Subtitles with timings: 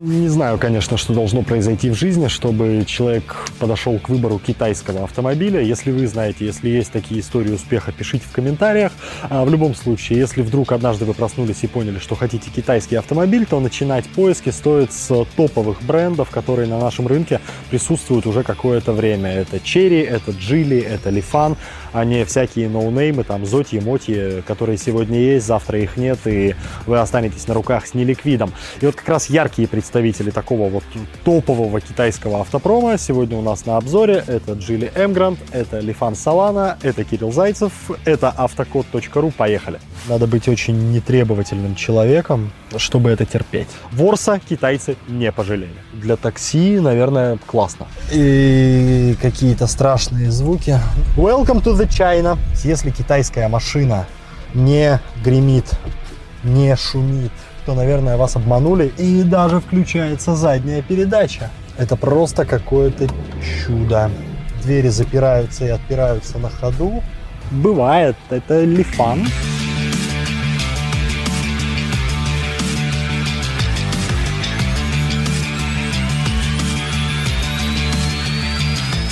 [0.00, 5.62] Не знаю, конечно, что должно произойти в жизни, чтобы человек подошел к выбору китайского автомобиля.
[5.62, 8.90] Если вы знаете, если есть такие истории успеха, пишите в комментариях.
[9.22, 13.46] А в любом случае, если вдруг однажды вы проснулись и поняли, что хотите китайский автомобиль,
[13.46, 17.40] то начинать поиски стоит с топовых брендов, которые на нашем рынке
[17.70, 19.30] присутствуют уже какое-то время.
[19.30, 21.56] Это Cherry, это Geely, это Lifan,
[21.94, 26.56] а не всякие ноунеймы, там, Зоти, Моти, которые сегодня есть, завтра их нет, и
[26.86, 28.52] вы останетесь на руках с неликвидом.
[28.80, 30.84] И вот как раз яркие представители такого вот
[31.24, 34.24] топового китайского автопрома сегодня у нас на обзоре.
[34.26, 37.72] Это Geely Emgrand, это Lifan Solana, это Кирилл Зайцев,
[38.04, 39.30] это автокод.ру.
[39.30, 39.78] Поехали!
[40.08, 43.68] Надо быть очень нетребовательным человеком, чтобы это терпеть.
[43.92, 45.70] Ворса китайцы не пожалели.
[45.92, 47.86] Для такси, наверное, классно.
[48.12, 50.78] И какие-то страшные звуки.
[51.16, 52.38] Welcome to the China.
[52.62, 54.06] Если китайская машина
[54.54, 55.66] не гремит,
[56.42, 57.32] не шумит,
[57.66, 58.92] то, наверное, вас обманули.
[58.98, 61.50] И даже включается задняя передача.
[61.78, 63.08] Это просто какое-то
[63.66, 64.10] чудо.
[64.62, 67.02] Двери запираются и отпираются на ходу.
[67.50, 68.16] Бывает.
[68.30, 69.26] Это лифан.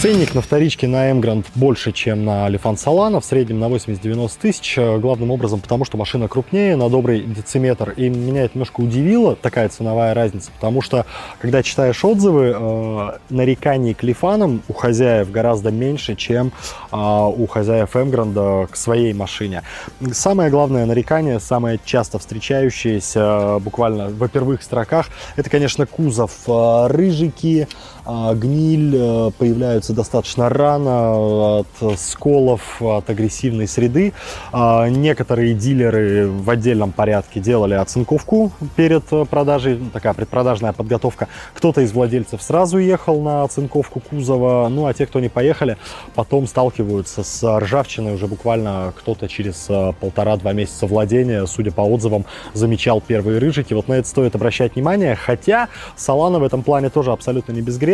[0.02, 4.76] Ценник на вторичке на Emgrand больше, чем на Alifan Solana, в среднем на 80-90 тысяч,
[4.76, 9.68] главным образом потому, что машина крупнее, на добрый дециметр, и меня это немножко удивило, такая
[9.68, 11.06] ценовая разница, потому что,
[11.38, 16.50] когда читаешь отзывы, э, нареканий к Лифанам у хозяев гораздо меньше, чем
[16.90, 19.62] э, у хозяев Emgrand к своей машине.
[20.10, 26.32] Самое главное нарекание, самое часто встречающееся, э, буквально в первых строках, это, конечно, кузов.
[26.48, 27.68] Э, рыжики,
[28.01, 34.12] э, гниль э, появляются достаточно рано от сколов, от агрессивной среды.
[34.52, 41.28] А, некоторые дилеры в отдельном порядке делали оцинковку перед продажей, такая предпродажная подготовка.
[41.54, 45.76] Кто-то из владельцев сразу ехал на оцинковку кузова, ну а те, кто не поехали,
[46.14, 52.24] потом сталкиваются с ржавчиной уже буквально кто-то через а, полтора-два месяца владения, судя по отзывам,
[52.52, 53.74] замечал первые рыжики.
[53.74, 57.91] Вот на это стоит обращать внимание, хотя Солана в этом плане тоже абсолютно не безгрешен.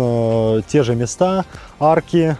[0.00, 1.44] Э, те же места,
[1.78, 2.36] арки,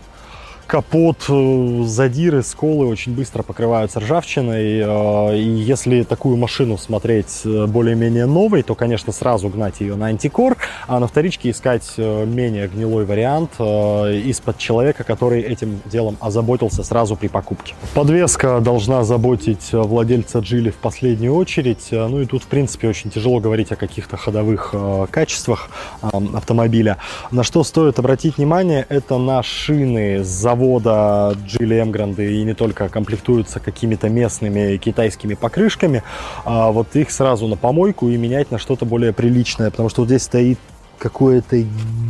[0.71, 4.79] капот, э, задиры, сколы очень быстро покрываются ржавчиной.
[4.79, 10.07] Э, и если такую машину смотреть э, более-менее новой, то, конечно, сразу гнать ее на
[10.07, 17.17] антикор, а на вторичке искать менее гнилой вариант из-под человека, который этим делом озаботился сразу
[17.17, 17.75] при покупке.
[17.95, 21.89] Подвеска должна заботить владельца Джили в последнюю очередь.
[21.91, 24.75] Ну и тут, в принципе, очень тяжело говорить о каких-то ходовых
[25.11, 25.71] качествах
[26.01, 26.99] автомобиля.
[27.33, 32.55] На что стоит обратить внимание, это на шины с завода завода Geely Emgrand и не
[32.55, 36.03] только комплектуются какими-то местными китайскими покрышками,
[36.45, 40.09] а вот их сразу на помойку и менять на что-то более приличное, потому что вот
[40.09, 40.59] здесь стоит
[40.99, 41.57] какое-то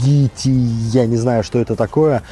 [0.02, 2.22] гити, я не знаю, что это такое.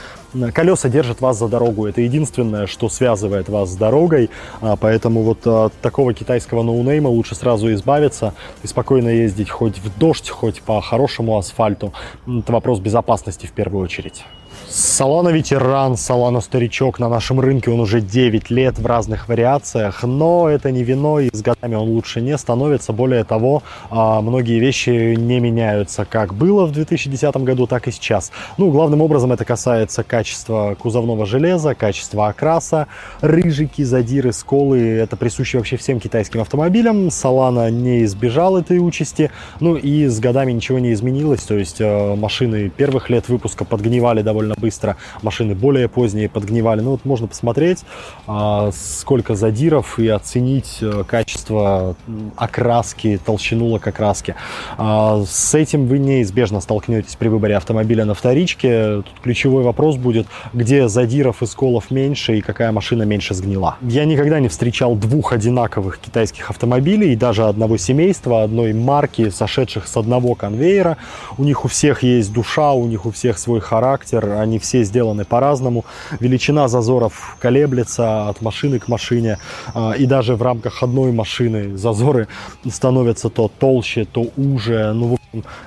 [0.52, 4.28] Колеса держат вас за дорогу, это единственное, что связывает вас с дорогой,
[4.60, 8.34] а, поэтому вот от такого китайского ноунейма лучше сразу избавиться
[8.64, 11.92] и спокойно ездить хоть в дождь, хоть по хорошему асфальту.
[12.26, 14.24] Это вопрос безопасности в первую очередь.
[14.70, 20.46] Салона ветеран, салона старичок на нашем рынке, он уже 9 лет в разных вариациях, но
[20.46, 22.92] это не вино, и с годами он лучше не становится.
[22.92, 28.30] Более того, а, многие вещи не меняются, как было в 2010 году, так и сейчас.
[28.58, 32.88] Ну, главным образом это касается качества кузовного железа, качества окраса,
[33.22, 37.10] рыжики, задиры, сколы, это присуще вообще всем китайским автомобилям.
[37.10, 39.30] Салана не избежал этой участи,
[39.60, 44.20] ну и с годами ничего не изменилось, то есть э, машины первых лет выпуска подгнивали
[44.20, 44.96] довольно быстро.
[45.22, 46.80] Машины более поздние подгнивали.
[46.80, 47.84] Ну вот можно посмотреть,
[48.26, 51.96] а, сколько задиров и оценить э, качество
[52.36, 54.34] окраски, толщину лакокраски.
[54.76, 59.02] А, с этим вы неизбежно столкнетесь при выборе автомобиля на вторичке.
[59.02, 63.76] Тут ключевой вопрос будет, где задиров и сколов меньше и какая машина меньше сгнила.
[63.82, 69.86] Я никогда не встречал двух одинаковых китайских автомобилей, и даже одного семейства, одной марки, сошедших
[69.86, 70.96] с одного конвейера.
[71.36, 75.24] У них у всех есть душа, у них у всех свой характер, они все сделаны
[75.24, 75.84] по-разному.
[76.20, 79.38] Величина зазоров колеблется от машины к машине.
[79.74, 82.26] А, и даже в рамках одной машины зазоры
[82.68, 84.92] становятся то толще, то уже.
[84.92, 85.18] Ну,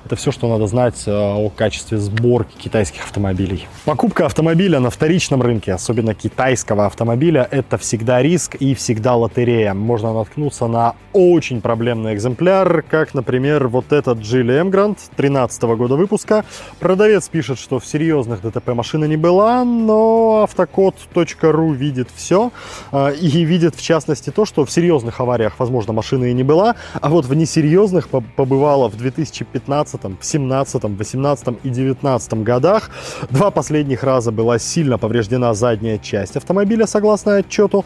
[0.05, 3.67] это все, что надо знать э, о качестве сборки китайских автомобилей.
[3.85, 9.73] Покупка автомобиля на вторичном рынке, особенно китайского автомобиля, это всегда риск и всегда лотерея.
[9.73, 16.43] Можно наткнуться на очень проблемный экземпляр, как, например, вот этот Geely Emgrand 13 года выпуска.
[16.79, 22.51] Продавец пишет, что в серьезных ДТП ДТП машина не была, но автокод.ру видит все
[22.93, 27.09] и видит в частности то, что в серьезных авариях, возможно, машина и не была, а
[27.09, 32.89] вот в несерьезных побывала в 2015, 2017, 2018 и 2019 годах.
[33.29, 37.85] Два последних раза была сильно повреждена задняя часть автомобиля, согласно отчету.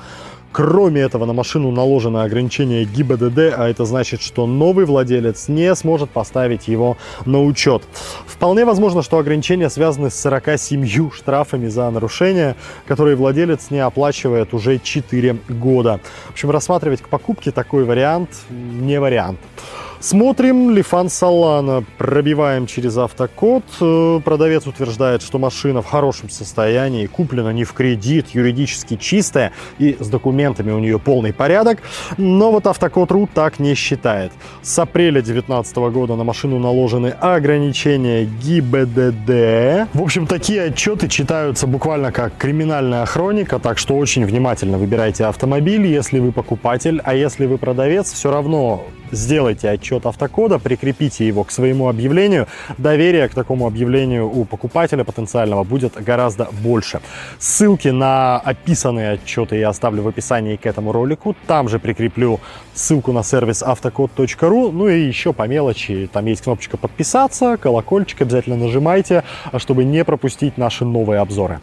[0.55, 6.09] Кроме этого, на машину наложено ограничение ГИБДД, а это значит, что новый владелец не сможет
[6.11, 7.83] поставить его на учет.
[8.25, 12.55] Вполне возможно, что ограничения связаны с 47 штрафами за нарушение,
[12.87, 15.99] которые владелец не оплачивает уже 4 года.
[16.27, 19.39] В общем, рассматривать к покупке такой вариант не вариант.
[19.99, 23.63] Смотрим Лифан Салана, пробиваем через автокод.
[23.81, 29.97] Э, продавец утверждает, что машина в хорошем состоянии, куплена не в кредит, юридически чистая и
[29.99, 31.79] с документами у нее полный порядок.
[32.17, 34.31] Но вот автокод.ру так не считает.
[34.61, 39.89] С апреля 2019 года на машину наложены ограничения ГИБДД.
[39.93, 45.85] В общем, такие отчеты читаются буквально как криминальная хроника, так что очень внимательно выбирайте автомобиль,
[45.87, 48.85] если вы покупатель, а если вы продавец, все равно
[49.15, 52.47] сделайте отчет автокода, прикрепите его к своему объявлению.
[52.77, 57.01] Доверие к такому объявлению у покупателя потенциального будет гораздо больше.
[57.39, 61.35] Ссылки на описанные отчеты я оставлю в описании к этому ролику.
[61.47, 62.39] Там же прикреплю
[62.73, 64.71] ссылку на сервис автокод.ру.
[64.71, 69.23] Ну и еще по мелочи, там есть кнопочка подписаться, колокольчик обязательно нажимайте,
[69.57, 71.59] чтобы не пропустить наши новые обзоры.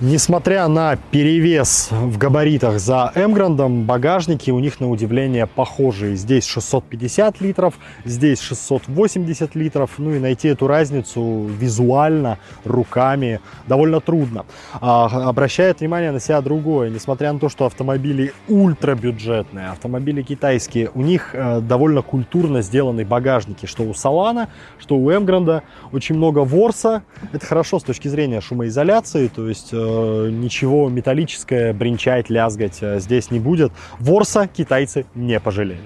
[0.00, 6.14] Несмотря на перевес в габаритах за Эмграндом, багажники у них на удивление похожие.
[6.14, 7.74] Здесь 650 литров,
[8.04, 9.90] здесь 680 литров.
[9.98, 14.46] Ну и найти эту разницу визуально, руками довольно трудно.
[14.80, 16.90] А, обращает внимание на себя другое.
[16.90, 23.66] Несмотря на то, что автомобили ультрабюджетные, автомобили китайские, у них э, довольно культурно сделаны багажники.
[23.66, 24.48] Что у Салана,
[24.78, 25.64] что у Эмгранда.
[25.90, 27.02] Очень много ворса.
[27.32, 29.26] Это хорошо с точки зрения шумоизоляции.
[29.26, 29.87] То есть э,
[30.30, 33.72] ничего металлическое бренчать, лязгать э, здесь не будет.
[33.98, 35.80] Ворса китайцы не пожалели.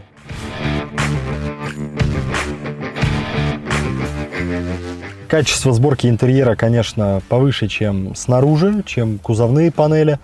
[5.32, 10.19] Качество сборки интерьера, конечно, повыше, чем снаружи, чем кузовные панели.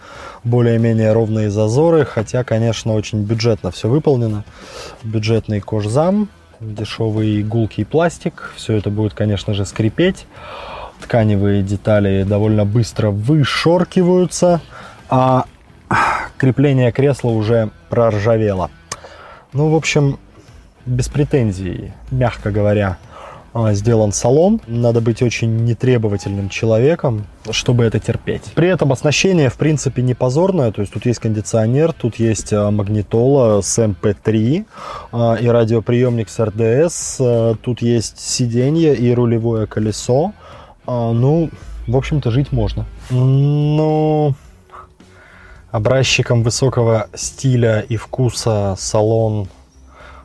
[0.44, 4.44] Более-менее ровные зазоры, хотя, конечно, очень бюджетно все выполнено.
[5.02, 6.28] Бюджетный кожзам,
[6.60, 8.52] дешевый гулкий пластик.
[8.54, 10.26] Все это будет, конечно же, скрипеть
[11.00, 14.60] тканевые детали довольно быстро вышоркиваются,
[15.08, 15.44] а
[16.36, 18.70] крепление кресла уже проржавело.
[19.52, 20.18] Ну, в общем,
[20.86, 22.98] без претензий, мягко говоря,
[23.54, 24.60] а, сделан салон.
[24.66, 28.42] Надо быть очень нетребовательным человеком, чтобы это терпеть.
[28.54, 30.70] При этом оснащение, в принципе, не позорное.
[30.70, 34.66] То есть тут есть кондиционер, тут есть а, магнитола с MP3
[35.12, 37.56] а, и радиоприемник с RDS.
[37.62, 40.32] Тут есть сиденье и рулевое колесо.
[40.90, 41.50] А, ну,
[41.86, 42.86] в общем-то, жить можно.
[43.10, 44.32] Но
[45.70, 49.48] образчиком высокого стиля и вкуса салон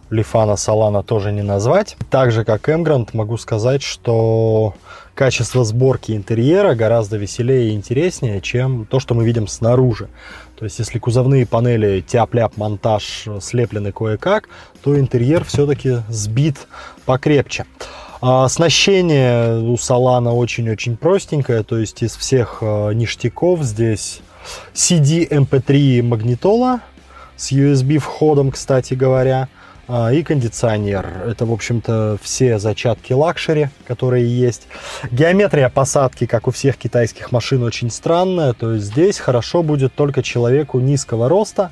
[0.10, 1.98] Лифана Салана тоже не назвать.
[2.10, 4.74] Так же, как Эмгрант, могу сказать, что
[5.16, 10.08] качество сборки интерьера гораздо веселее и интереснее, чем то, что мы видим снаружи.
[10.56, 14.48] То есть, если кузовные панели тяп-ляп монтаж слеплены кое-как,
[14.82, 16.68] то интерьер все-таки сбит
[17.06, 17.66] покрепче.
[18.26, 24.22] А оснащение у Solano очень-очень простенькое, то есть из всех э, ништяков здесь
[24.74, 26.80] CD MP3 магнитола
[27.36, 29.50] с USB входом, кстати говоря,
[29.90, 31.06] а, и кондиционер.
[31.28, 34.70] Это, в общем-то, все зачатки luxury, которые есть.
[35.12, 38.54] Геометрия посадки, как у всех китайских машин, очень странная.
[38.54, 41.72] То есть здесь хорошо будет только человеку низкого роста,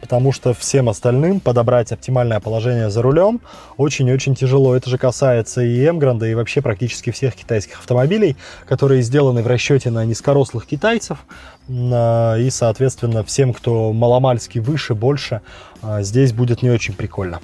[0.00, 3.40] потому что всем остальным подобрать оптимальное положение за рулем
[3.76, 4.74] очень-очень тяжело.
[4.74, 9.90] Это же касается и Эмгранда, и вообще практически всех китайских автомобилей, которые сделаны в расчете
[9.90, 11.18] на низкорослых китайцев,
[11.68, 15.40] и, соответственно, всем, кто маломальски выше, больше,
[15.82, 17.40] а, здесь будет не очень прикольно.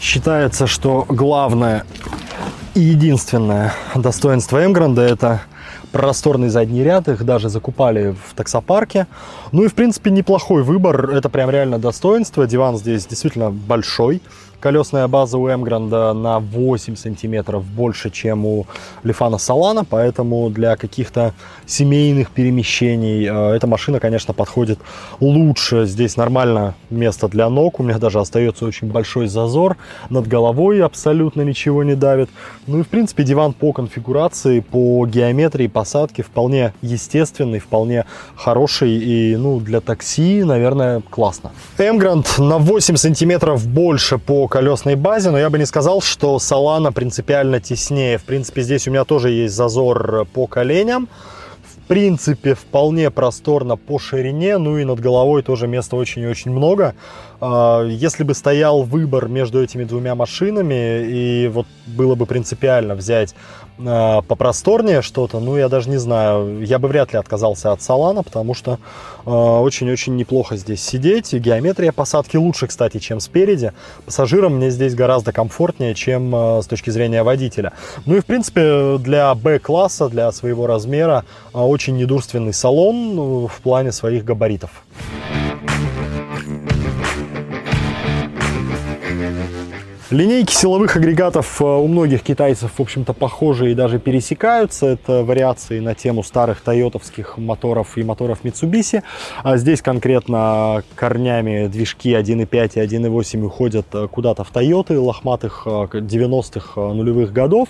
[0.00, 1.84] Считается, что главное
[2.74, 5.42] и единственное достоинство Эмгранда это
[5.92, 9.06] просторный задний ряд, их даже закупали в таксопарке.
[9.52, 12.46] Ну и, в принципе, неплохой выбор, это прям реально достоинство.
[12.46, 14.22] Диван здесь действительно большой,
[14.60, 18.66] Колесная база у Эмгранда на 8 сантиметров больше, чем у
[19.02, 21.32] Лифана Солана, поэтому для каких-то
[21.64, 24.78] семейных перемещений э, эта машина, конечно, подходит
[25.18, 25.86] лучше.
[25.86, 29.78] Здесь нормально место для ног, у меня даже остается очень большой зазор,
[30.10, 32.28] над головой абсолютно ничего не давит.
[32.66, 38.04] Ну и, в принципе, диван по конфигурации, по геометрии посадки вполне естественный, вполне
[38.36, 41.50] хороший и, ну, для такси, наверное, классно.
[41.78, 46.92] Эмгранд на 8 сантиметров больше по колесной базе, но я бы не сказал, что Солана
[46.92, 48.18] принципиально теснее.
[48.18, 51.08] В принципе, здесь у меня тоже есть зазор по коленям.
[51.62, 56.50] В принципе, вполне просторно по ширине, ну и над головой тоже места очень и очень
[56.50, 56.94] много.
[57.40, 63.34] А, если бы стоял выбор между этими двумя машинами, и вот было бы принципиально взять
[63.78, 68.22] а, попросторнее что-то, ну, я даже не знаю, я бы вряд ли отказался от Салана,
[68.22, 68.78] потому что
[69.24, 71.32] а, очень-очень неплохо здесь сидеть.
[71.32, 73.72] Геометрия посадки лучше, кстати, чем спереди.
[74.04, 77.72] Пассажирам мне здесь гораздо комфортнее, чем с точки зрения водителя.
[78.04, 83.92] Ну и, в принципе, для Б-класса, для своего размера, очень недурственный салон ну, в плане
[83.92, 84.70] своих габаритов.
[89.20, 89.69] Thank you.
[90.10, 94.86] Линейки силовых агрегатов э, у многих китайцев, в общем-то, похожи и даже пересекаются.
[94.86, 99.04] Это вариации на тему старых тойотовских моторов и моторов Mitsubishi.
[99.44, 106.80] А здесь конкретно корнями движки 1.5 и 1.8 уходят э, куда-то в Тойоты лохматых 90-х
[106.80, 107.68] э, нулевых годов.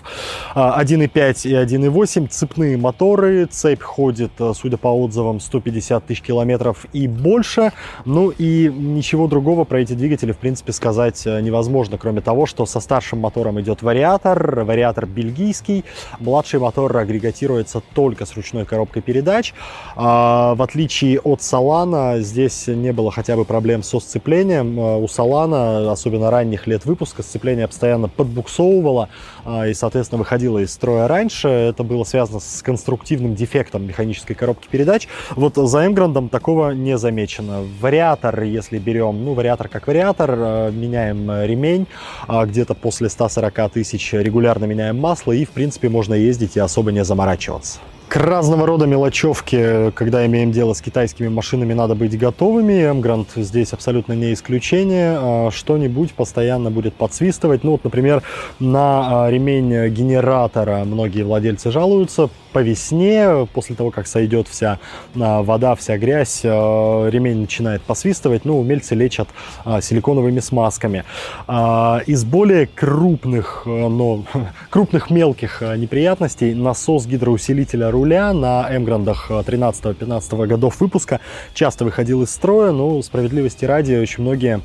[0.54, 3.49] 1.5 и 1.8 цепные моторы.
[3.50, 7.73] Цепь ходит, судя по отзывам, 150 тысяч километров и больше.
[8.06, 12.64] Ну и ничего другого про эти двигатели, в принципе, сказать невозможно, кроме того, того, что
[12.64, 15.84] со старшим мотором идет вариатор, вариатор бельгийский,
[16.20, 19.52] младший мотор агрегатируется только с ручной коробкой передач.
[19.96, 24.78] А, в отличие от Солана, здесь не было хотя бы проблем со сцеплением.
[24.78, 29.08] А, у Солана, особенно ранних лет выпуска, сцепление постоянно подбуксовывало
[29.44, 31.49] а, и, соответственно, выходило из строя раньше.
[31.49, 35.08] Это было связано с конструктивным дефектом механической коробки передач.
[35.34, 37.64] Вот за Эмграндом такого не замечено.
[37.80, 41.88] Вариатор, если берем, ну, вариатор как вариатор, меняем ремень,
[42.19, 46.92] а где-то после 140 тысяч регулярно меняем масло, и, в принципе, можно ездить и особо
[46.92, 47.78] не заморачиваться.
[48.10, 52.90] К разного рода мелочевке, когда имеем дело с китайскими машинами, надо быть готовыми.
[52.90, 55.16] Эмгрант здесь абсолютно не исключение.
[55.16, 57.62] А что-нибудь постоянно будет подсвистывать.
[57.62, 58.24] Ну вот, например,
[58.58, 62.30] на а, ремень генератора многие владельцы жалуются.
[62.52, 64.78] По весне, после того, как сойдет вся
[65.19, 68.45] а, вода, вся грязь, ремень начинает посвистывать.
[68.45, 69.28] Ну, умельцы лечат
[69.64, 71.04] силиконовыми смазками.
[71.49, 74.25] Из более крупных, но
[74.71, 81.21] крупных мелких неприятностей насос гидроусилителя руля на М-грандах 13-15 годов выпуска
[81.54, 84.61] часто выходил из строя, но справедливости ради очень многие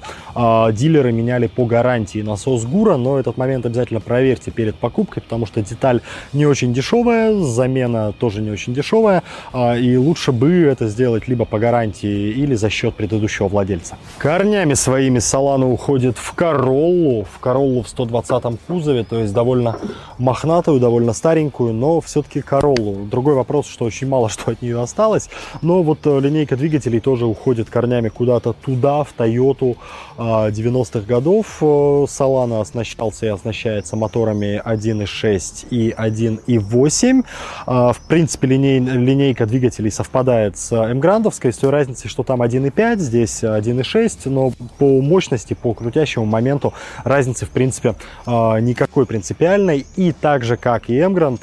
[0.73, 5.61] дилеры меняли по гарантии насос ГУРа, но этот момент обязательно проверьте перед покупкой, потому что
[5.61, 6.01] деталь
[6.33, 7.33] не очень дешевая,
[7.75, 12.55] замена тоже не очень дешевая, э, и лучше бы это сделать либо по гарантии или
[12.55, 13.97] за счет предыдущего владельца.
[14.17, 19.77] Корнями своими Солана уходит в Короллу, в Короллу в 120 кузове, то есть довольно
[20.17, 23.05] мохнатую, довольно старенькую, но все-таки Короллу.
[23.11, 25.29] Другой вопрос, что очень мало что от нее осталось.
[25.61, 29.77] Но вот э, линейка двигателей тоже уходит корнями куда-то туда, в Тойоту
[30.17, 31.61] 90-х годов.
[32.09, 37.25] Солана оснащался и оснащается моторами 1.6 и 1.8.
[37.65, 42.97] А, в принципе, линей, линейка двигателей совпадает с М-грандовской, с той разницей, что там 1.5,
[42.97, 47.95] здесь 1.6, но по мощности, по крутящему моменту разницы, в принципе,
[48.25, 49.85] а, никакой принципиальной.
[49.95, 51.41] И так же, как и М-гранд,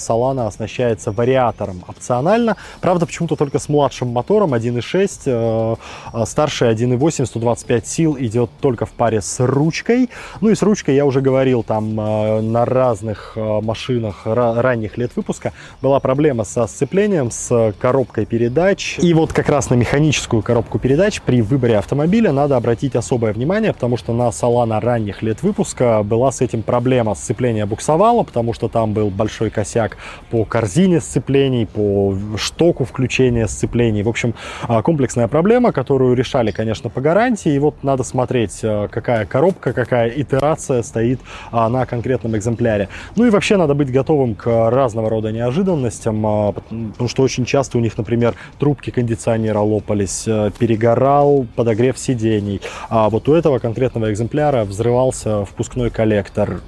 [0.00, 2.56] Солана оснащается вариатором опционально.
[2.80, 5.76] Правда, почему-то только с младшим мотором 1.6, э,
[6.12, 10.10] э, старший 1.8, 125 сил идет только в паре с ручкой.
[10.40, 15.52] Ну и с ручкой я уже говорил, там э, на разных машинах ранних лет выпуска
[15.80, 18.98] была проблема со сцеплением, с коробкой передач.
[18.98, 23.72] И вот как раз на механическую коробку передач при выборе автомобиля надо обратить особое внимание,
[23.72, 27.14] потому что на Solana ранних лет выпуска была с этим проблема.
[27.14, 29.96] Сцепление буксовало, потому что там был большой косяк
[30.30, 34.02] по корзине сцеплений, по штоку включения сцеплений.
[34.02, 37.52] В общем, а, комплексная проблема, которую решали, конечно, по гарантии.
[37.52, 42.88] И вот надо смотреть, а, какая коробка, какая итерация стоит а, на конкретном экземпляре.
[43.16, 47.80] Ну и вообще надо быть готовым к разного рода неожиданностям, потому что очень часто у
[47.80, 50.24] них, например, трубки кондиционера лопались,
[50.58, 52.60] перегорал подогрев сидений.
[52.88, 56.60] А вот у этого конкретного экземпляра взрывался впускной коллектор.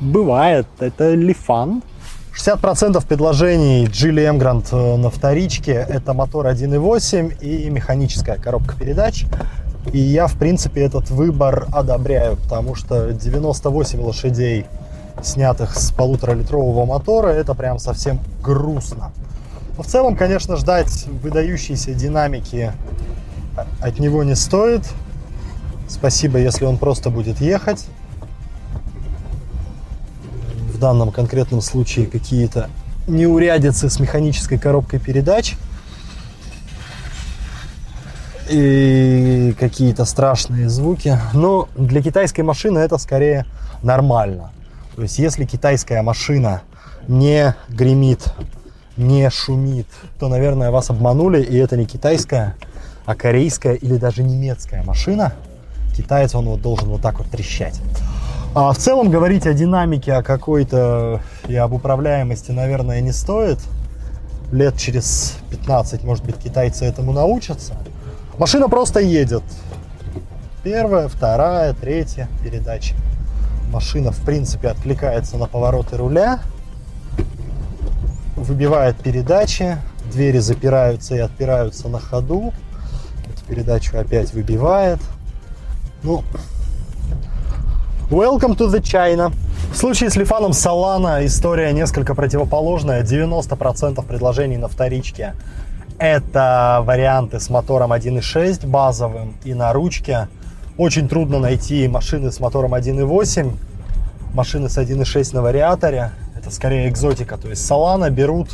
[0.00, 1.82] Бывает, это лифан,
[2.36, 9.24] 60% предложений Geely Emgrand на вторичке это мотор 1.8 и механическая коробка передач.
[9.92, 14.66] И я, в принципе, этот выбор одобряю, потому что 98 лошадей,
[15.22, 19.12] снятых с полуторалитрового мотора, это прям совсем грустно.
[19.76, 22.72] Но в целом, конечно, ждать выдающейся динамики
[23.80, 24.82] от него не стоит.
[25.88, 27.86] Спасибо, если он просто будет ехать.
[30.72, 32.68] В данном конкретном случае какие-то
[33.06, 35.56] неурядицы с механической коробкой передач–
[38.48, 41.18] и какие-то страшные звуки.
[41.32, 43.46] Но для китайской машины это скорее
[43.82, 44.50] нормально.
[44.98, 46.62] То есть если китайская машина
[47.06, 48.34] не гремит,
[48.96, 49.86] не шумит,
[50.18, 52.56] то, наверное, вас обманули, и это не китайская,
[53.06, 55.34] а корейская или даже немецкая машина.
[55.96, 57.80] Китаец, он вот должен вот так вот трещать.
[58.56, 63.60] А в целом говорить о динамике, о какой-то и об управляемости, наверное, не стоит.
[64.50, 67.76] Лет через 15, может быть, китайцы этому научатся.
[68.36, 69.44] Машина просто едет.
[70.64, 72.96] Первая, вторая, третья передача.
[73.72, 76.40] Машина, в принципе, откликается на повороты руля,
[78.36, 79.76] выбивает передачи,
[80.12, 82.52] двери запираются и отпираются на ходу.
[83.24, 85.00] Эту передачу опять выбивает.
[86.02, 86.24] Ну,
[88.10, 89.32] welcome to the China.
[89.72, 93.04] В случае с Лифаном Solana история несколько противоположная.
[93.04, 95.34] 90% предложений на вторичке
[95.98, 100.28] это варианты с мотором 1.6 базовым и на ручке.
[100.78, 103.52] Очень трудно найти машины с мотором 1.8,
[104.32, 106.12] машины с 1.6 на вариаторе.
[106.36, 107.36] Это скорее экзотика.
[107.36, 108.50] То есть Solana берут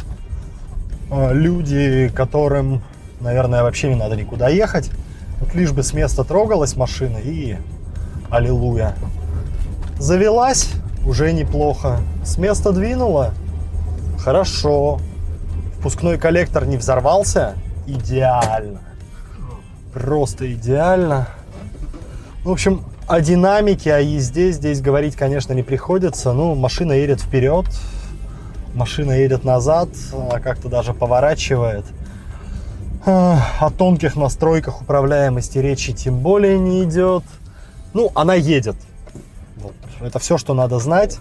[1.10, 2.82] э, люди, которым,
[3.20, 4.90] наверное, вообще не надо никуда ехать.
[5.38, 7.58] Вот лишь бы с места трогалась машина и
[8.30, 8.94] аллилуйя.
[9.98, 10.70] Завелась,
[11.04, 12.00] уже неплохо.
[12.24, 13.34] С места двинула,
[14.18, 14.98] хорошо
[15.78, 17.52] впускной коллектор не взорвался,
[17.86, 18.80] идеально.
[19.92, 21.28] Просто идеально.
[22.44, 26.34] В общем, о динамике, о езде здесь говорить, конечно, не приходится.
[26.34, 27.64] Ну, машина едет вперед,
[28.74, 29.88] машина едет назад,
[30.42, 31.86] как-то даже поворачивает.
[33.06, 37.24] О тонких настройках управляемости речи тем более не идет.
[37.94, 38.76] Ну, она едет.
[39.56, 39.74] Вот.
[40.00, 41.18] Это все, что надо знать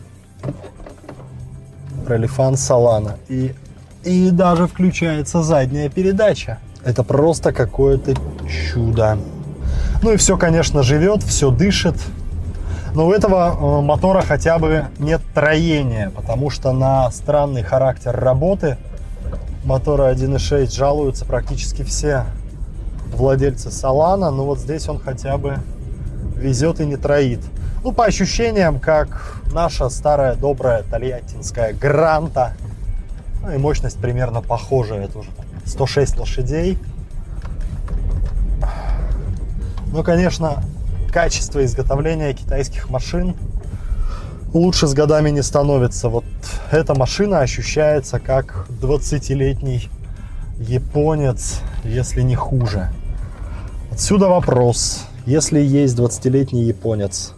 [2.05, 3.17] про Лифан Салана.
[3.29, 3.55] И
[4.03, 6.59] и даже включается задняя передача.
[6.83, 8.13] Это просто какое-то
[8.73, 9.17] чудо.
[10.03, 11.95] Ну и все, конечно, живет, все дышит.
[12.93, 18.77] Но у этого э, мотора хотя бы нет троения, потому что на странный характер работы
[19.63, 22.25] мотора 1.6 жалуются практически все
[23.15, 24.29] владельцы Салана.
[24.29, 25.57] Но вот здесь он хотя бы
[26.35, 27.39] везет и не троит.
[27.83, 32.53] Ну, по ощущениям, как наша старая добрая тольяттинская Гранта–
[33.43, 35.29] ну и мощность примерно похожая, это уже
[35.65, 36.77] 106 лошадей.
[39.93, 40.63] Ну, конечно,
[41.11, 43.35] качество изготовления китайских машин
[44.51, 46.09] лучше с годами не становится.
[46.09, 46.25] Вот
[46.71, 49.89] эта машина ощущается как 20-летний
[50.57, 52.89] японец, если не хуже.
[53.91, 55.05] Отсюда вопрос.
[55.27, 57.33] Если есть 20-летний японец,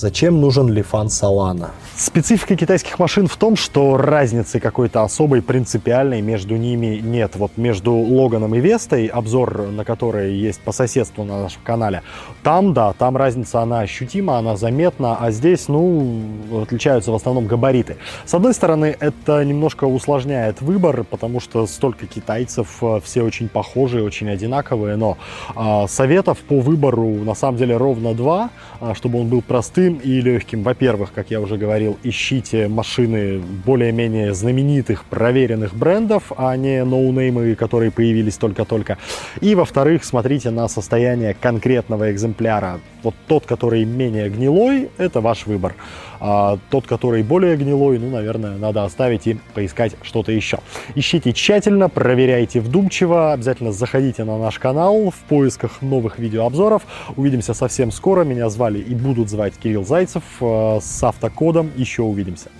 [0.00, 1.70] зачем нужен Лифан Салана?
[1.94, 7.36] Специфика китайских машин в том, что разницы какой-то особой принципиальной между ними нет.
[7.36, 12.02] Вот между Логаном и Вестой, обзор на которые есть по соседству на нашем канале,
[12.42, 16.22] там, да, там разница, она ощутима, она заметна, а здесь, ну,
[16.62, 17.98] отличаются в основном габариты.
[18.24, 24.02] С одной стороны, это немножко усложняет выбор, потому что столько китайцев, э, все очень похожие,
[24.02, 25.18] очень одинаковые, но
[25.54, 28.48] э, советов по выбору на самом деле ровно два,
[28.80, 30.62] а, чтобы он был простым и легким.
[30.62, 37.90] Во-первых, как я уже говорил, ищите машины более-менее знаменитых, проверенных брендов, а не ноунеймы, которые
[37.90, 38.98] появились только-только.
[39.40, 42.80] И, во-вторых, смотрите на состояние конкретного экземпляра.
[43.02, 45.74] Вот тот, который менее гнилой, это ваш выбор.
[46.20, 50.58] А тот, который более гнилой, ну, наверное, надо оставить и поискать что-то еще.
[50.94, 56.82] Ищите тщательно, проверяйте вдумчиво, обязательно заходите на наш канал в поисках новых видеообзоров.
[57.16, 58.24] Увидимся совсем скоро.
[58.24, 61.70] Меня звали и будут звать Кирилл Зайцев э, с автокодом.
[61.76, 62.50] Еще увидимся.